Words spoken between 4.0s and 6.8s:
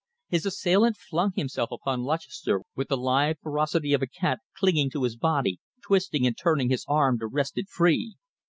a cat, clinging to his body, twisting and turning